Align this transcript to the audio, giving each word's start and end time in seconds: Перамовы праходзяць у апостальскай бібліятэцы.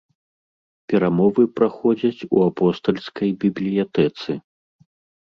Перамовы 0.93 1.43
праходзяць 1.61 2.25
у 2.35 2.43
апостальскай 2.49 3.29
бібліятэцы. 3.47 4.31